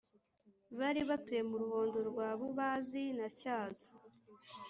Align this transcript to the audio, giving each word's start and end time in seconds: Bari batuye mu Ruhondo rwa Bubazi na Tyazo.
Bari 0.77 1.01
batuye 1.09 1.41
mu 1.49 1.55
Ruhondo 1.61 1.97
rwa 2.09 2.29
Bubazi 2.39 3.03
na 3.17 3.27
Tyazo. 3.39 3.87